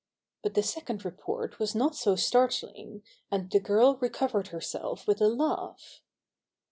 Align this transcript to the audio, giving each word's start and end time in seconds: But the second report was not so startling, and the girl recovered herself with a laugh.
But 0.41 0.55
the 0.55 0.63
second 0.63 1.05
report 1.05 1.59
was 1.59 1.75
not 1.75 1.95
so 1.95 2.15
startling, 2.15 3.03
and 3.29 3.51
the 3.51 3.59
girl 3.59 3.97
recovered 3.97 4.47
herself 4.47 5.05
with 5.05 5.21
a 5.21 5.27
laugh. 5.27 6.01